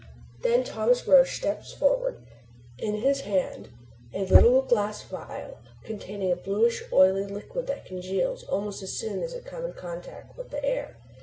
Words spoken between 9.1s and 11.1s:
as it comes in contact with the air.